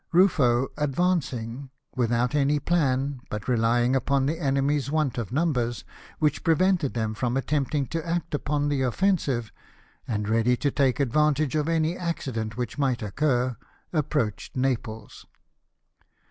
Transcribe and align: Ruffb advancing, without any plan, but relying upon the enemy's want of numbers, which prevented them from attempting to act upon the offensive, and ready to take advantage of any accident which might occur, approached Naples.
Ruffb 0.11 0.69
advancing, 0.79 1.69
without 1.95 2.33
any 2.33 2.59
plan, 2.59 3.21
but 3.29 3.47
relying 3.47 3.95
upon 3.95 4.25
the 4.25 4.39
enemy's 4.39 4.89
want 4.89 5.19
of 5.19 5.31
numbers, 5.31 5.83
which 6.17 6.43
prevented 6.43 6.95
them 6.95 7.13
from 7.13 7.37
attempting 7.37 7.85
to 7.89 8.03
act 8.03 8.33
upon 8.33 8.69
the 8.69 8.81
offensive, 8.81 9.51
and 10.07 10.27
ready 10.27 10.57
to 10.57 10.71
take 10.71 10.99
advantage 10.99 11.53
of 11.55 11.69
any 11.69 11.95
accident 11.95 12.57
which 12.57 12.79
might 12.79 13.03
occur, 13.03 13.57
approached 13.93 14.57
Naples. 14.57 15.27